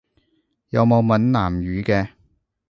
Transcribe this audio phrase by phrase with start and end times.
[0.69, 2.09] 有冇閩南語嘅？